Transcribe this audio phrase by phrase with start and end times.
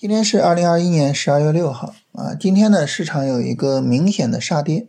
[0.00, 4.86] 今天是二零二一年十二月六号啊，今天呢市场有一个明显的杀跌，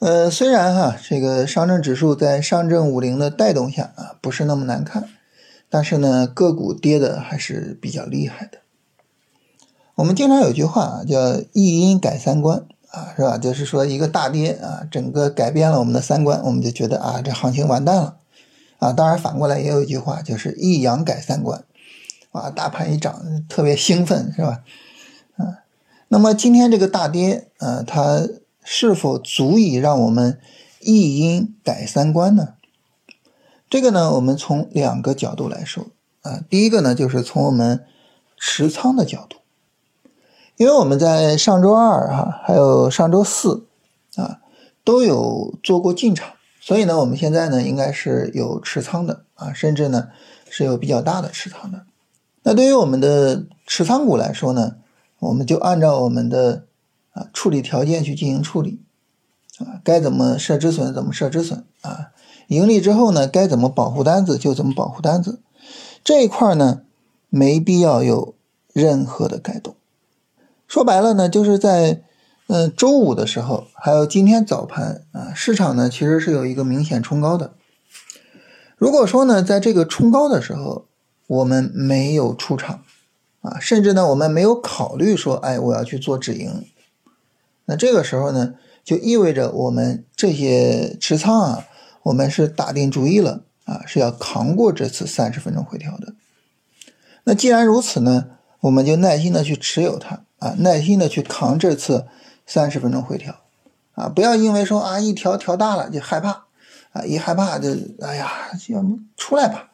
[0.00, 5.08] 呃，虽然哈这个上证指数在上证五零的带动下啊不是那么难看，
[5.70, 8.58] 但是呢个股跌的还是比较厉害的。
[9.94, 13.38] 我们经常有句话啊叫一阴改三观啊，是吧？
[13.38, 18.18] 就是说一个大跌啊，整个改变了我们的三观，我们就觉得啊这行情完蛋了
[18.78, 18.92] 啊。
[18.92, 21.64] 当然反过来也有一句话，就是一阳改三观。
[22.36, 24.62] 啊，大盘一涨，特别兴奋，是吧？
[25.36, 25.64] 啊，
[26.08, 28.28] 那么今天这个大跌，呃，它
[28.62, 30.38] 是否足以让我们
[30.80, 32.54] 一阴改三观呢？
[33.68, 35.86] 这个呢，我们从两个角度来说
[36.22, 36.40] 啊。
[36.48, 37.84] 第一个呢，就是从我们
[38.36, 39.38] 持仓的角度，
[40.56, 43.66] 因为我们在上周二哈，还有上周四
[44.14, 44.40] 啊，
[44.84, 50.08] 都有做过进场，所以呢，我们现在呢，应该是有持仓的啊，甚至呢，
[50.48, 51.86] 是有比较大的持仓的。
[52.48, 54.76] 那对于我们的持仓股来说呢，
[55.18, 56.66] 我们就按照我们的
[57.10, 58.80] 啊处理条件去进行处理，
[59.58, 62.12] 啊该怎么设止损怎么设止损啊，
[62.46, 65.40] 盈利之后呢该怎么保护单子就怎么保护单子，
[66.04, 66.82] 这一块呢
[67.30, 68.36] 没必要有
[68.72, 69.74] 任何的改动。
[70.68, 72.04] 说白了呢，就是在
[72.46, 77.54] 嗯周五的时候，还有今天早盘啊，市场呢其实是有一个明显冲高的。
[78.76, 80.86] 如果说呢，在这个冲高的时候，
[81.26, 82.82] 我们没有出场，
[83.40, 86.64] 啊，甚至呢，我们没有考虑说，哎，我要去做止盈。
[87.64, 88.54] 那这个时候呢，
[88.84, 91.64] 就意味着我们这些持仓啊，
[92.04, 96.14] 我们是打定主意了啊，是要扛过这次三十分钟回调的。
[97.24, 98.26] 那既然如此呢，
[98.60, 102.06] 我们就耐心的去持有它啊，耐心的去扛这次
[102.46, 103.34] 三十分钟回调
[103.94, 106.44] 啊，不要因为说啊一调调大了就害怕
[106.92, 107.70] 啊，一害怕就
[108.00, 108.30] 哎呀，
[108.68, 109.72] 要么出来吧。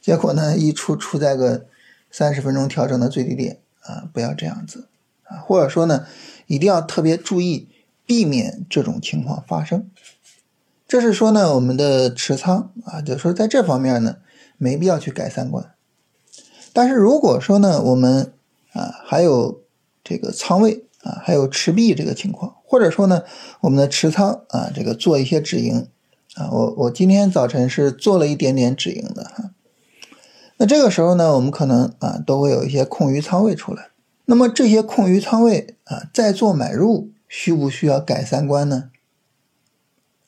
[0.00, 1.66] 结果呢，一出出在个
[2.10, 4.88] 三十分钟调整的最低点啊，不要这样子
[5.24, 6.06] 啊，或者说呢，
[6.46, 7.68] 一定要特别注意
[8.06, 9.90] 避免这种情况发生。
[10.88, 14.16] 这是说呢，我们的持仓啊，就说在这方面呢，
[14.58, 15.70] 没必要去改三观。
[16.72, 18.32] 但是如果说呢，我们
[18.72, 19.62] 啊还有
[20.02, 23.22] 这个仓位啊，还有持币这个情况，或者说呢，
[23.60, 25.86] 我们的持仓啊，这个做一些止盈
[26.34, 29.50] 啊，我我今天早晨是做了一点点止盈的哈。
[30.62, 33.88] 那这个时候呢，我们可能啊都会有一些空余仓位出来。
[34.26, 38.90] 那么这些空余仓位啊，再做买入，需不需要改三观呢？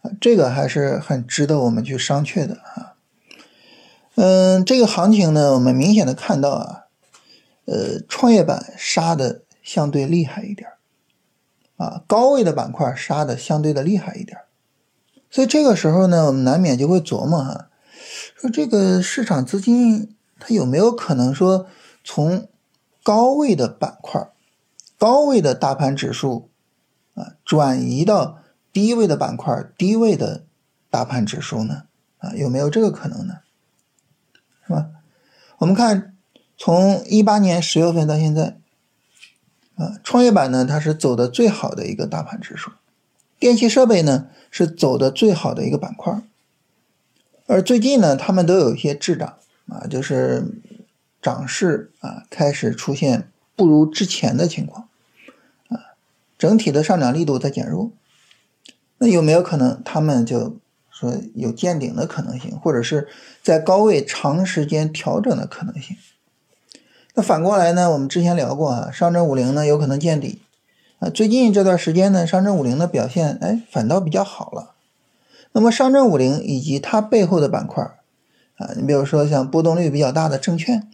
[0.00, 2.94] 啊，这个还是很值得我们去商榷的啊。
[4.14, 6.84] 嗯，这个行情呢，我们明显的看到啊，
[7.66, 10.70] 呃，创业板杀的相对厉害一点
[11.76, 14.38] 啊，高位的板块杀的相对的厉害一点
[15.30, 17.68] 所以这个时候呢，我们难免就会琢磨哈，
[18.34, 20.16] 说这个市场资金。
[20.44, 21.68] 它有没有可能说
[22.02, 22.48] 从
[23.04, 24.28] 高位的板块、
[24.98, 26.50] 高位的大盘指数
[27.14, 28.40] 啊，转移到
[28.72, 30.42] 低位的板块、低位的
[30.90, 31.84] 大盘指数呢？
[32.18, 33.38] 啊，有没有这个可能呢？
[34.66, 34.88] 是吧？
[35.58, 36.16] 我们看
[36.58, 38.56] 从一八年十月份到现在，
[39.76, 42.72] 啊，创业板呢它是走的最好的一个大盘指数，
[43.38, 46.20] 电气设备呢是走的最好的一个板块，
[47.46, 49.38] 而最近呢，他们都有一些滞涨。
[49.72, 50.44] 啊，就是
[51.20, 54.88] 涨势啊开始出现不如之前的情况，
[55.68, 55.96] 啊，
[56.36, 57.90] 整体的上涨力度在减弱。
[58.98, 60.56] 那有没有可能他们就
[60.90, 63.08] 说有见顶的可能性，或者是
[63.42, 65.96] 在高位长时间调整的可能性？
[67.14, 67.90] 那反过来呢？
[67.90, 70.42] 我们之前聊过啊，上证五零呢有可能见底
[70.98, 71.08] 啊。
[71.08, 74.74] 最近这段时间呢，上证五零的表现哎反倒比较好了。
[75.52, 77.90] 那么上证五零以及它背后的板块。
[78.62, 80.88] 啊，你比如说像波动率比较大的证券，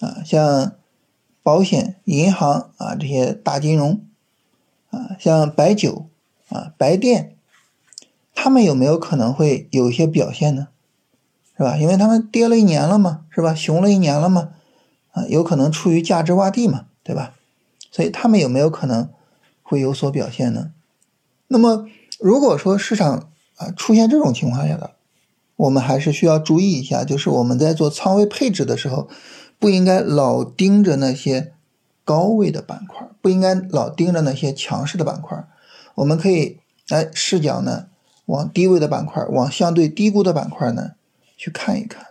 [0.00, 0.72] 啊，像
[1.42, 4.02] 保险、银行啊这些大金融，
[4.90, 6.06] 啊，像白酒
[6.48, 7.36] 啊、白电，
[8.34, 10.68] 他们有没有可能会有一些表现呢？
[11.56, 11.76] 是吧？
[11.76, 13.54] 因为他们跌了一年了嘛，是吧？
[13.54, 14.52] 熊了一年了嘛，
[15.12, 17.34] 啊，有可能处于价值洼地嘛，对吧？
[17.90, 19.10] 所以他们有没有可能
[19.62, 20.72] 会有所表现呢？
[21.48, 21.86] 那么
[22.18, 24.92] 如果说市场啊出现这种情况下的，
[25.60, 29.08] 我们还是需要注意一下，就是我们在做仓位配置的时候，
[29.58, 31.52] 不应该老盯着那些
[32.02, 35.44] 高位的板块，不应该老盯着那些强势的板块。
[35.96, 37.88] 我们可以来视角呢，
[38.24, 40.92] 往低位的板块，往相对低估的板块呢
[41.36, 42.06] 去看一看。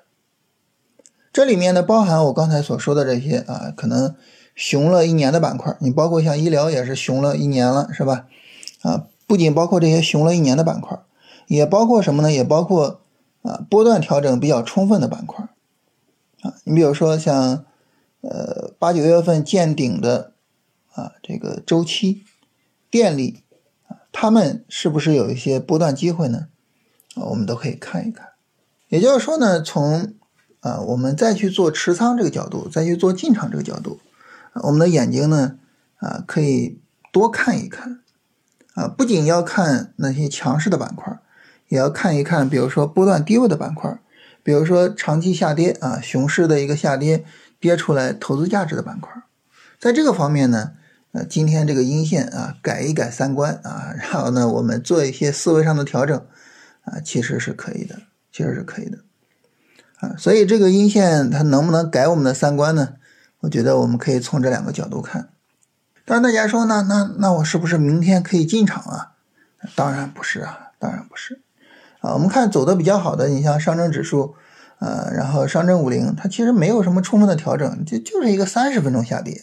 [1.34, 4.14] 这里面呢，包含我刚才所说的这些啊，可能
[4.54, 8.28] 熊了一年的板块，你包括像医疗也是熊了一年了，是吧？
[8.84, 11.00] 啊，不仅包括这些熊了一年的板块，
[11.48, 12.32] 也包括什么呢？
[12.32, 13.02] 也包括。
[13.42, 15.48] 啊，波段调整比较充分的板块，
[16.42, 17.66] 啊，你比如说像
[18.22, 20.34] 呃八九月份见顶的
[20.94, 22.26] 啊这个周期、
[22.90, 23.44] 电力
[23.88, 26.48] 啊，他们是不是有一些波段机会呢？
[27.16, 28.30] 啊，我们都可以看一看。
[28.90, 30.14] 也就是说呢，从
[30.60, 34.00] 啊我们再去做持仓这个角度，再去做进场这个角度，
[34.64, 35.58] 我们的眼睛呢
[35.98, 36.80] 啊可以
[37.12, 38.02] 多看一看
[38.74, 41.20] 啊，不仅要看那些强势的板块，
[41.70, 43.98] 也要看一看，比如说波段低位的板块。
[44.42, 47.24] 比如说长期下跌啊，熊市的一个下跌，
[47.60, 49.12] 跌出来投资价值的板块，
[49.78, 50.72] 在这个方面呢，
[51.12, 56.18] 呃，今天这个阴线啊，改一改三观啊，然后呢，我们做一些思维上的调整
[56.86, 57.98] 啊，其实是可以的，
[58.32, 59.00] 其实是可以的
[60.00, 60.16] 啊。
[60.18, 62.94] 所以这个阴线它能不能改我们的三观呢？
[63.42, 65.30] 我觉得我们可以从这两个角度看。
[66.06, 69.12] 当然，大家说呢，那那我是不是明天可以进场啊？
[69.76, 71.42] 当然不是啊，当然不是。
[72.00, 74.36] 啊，我们看走的比较好的，你像上证指数，
[74.80, 79.34] 呃，然后上证五零，它其实没有什么充分的调整，就就是一个三十分钟下跌，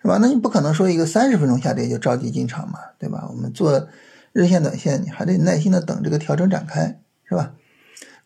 [0.00, 0.18] 是吧？
[0.20, 3.26] 那你不可能说一个三十分钟下跌就着急进场嘛，对吧？
[3.28, 3.88] 我们做
[4.32, 7.52] 日线、短线，你还得耐心的等这个调整展开，是吧？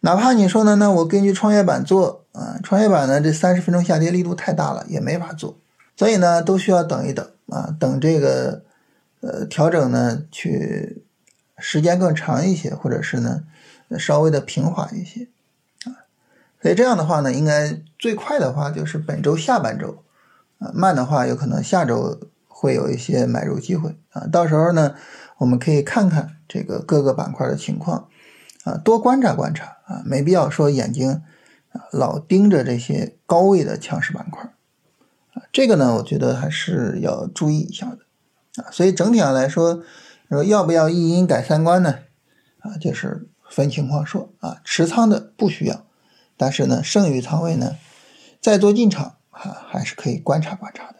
[0.00, 5.58] 哪怕你说呢，那我根据创业板做，啊，创业板呢这三十分钟下跌力度太大了，也没法做，
[5.96, 8.62] 所以呢都需要等一等啊，等这个
[9.20, 11.02] 呃调整呢去
[11.58, 13.44] 时间更长一些，或者是呢。
[13.98, 15.28] 稍微的平滑一些
[15.86, 16.04] 啊，
[16.60, 20.04] 所以这样的话呢，应该最快的话就是本周下半周
[20.58, 24.26] 啊，慢的话有可能下周会有一些买入机会啊。
[24.30, 24.94] 到时候呢，
[25.38, 28.10] 我们可以看看这个各个板块的情况
[28.64, 31.22] 啊，多观察观察啊，没必要说眼睛
[31.72, 34.52] 啊老盯着这些高位的强势板块
[35.32, 35.44] 啊。
[35.50, 38.68] 这个呢，我觉得还是要注意一下的啊。
[38.70, 39.82] 所以整体上来说，
[40.28, 42.00] 说要不要一阴改三观呢？
[42.60, 43.28] 啊，就是。
[43.50, 45.86] 分情况说啊，持仓的不需要，
[46.36, 47.76] 但是呢，剩余仓位呢，
[48.42, 50.97] 再做进场啊，还是可以观察观察的。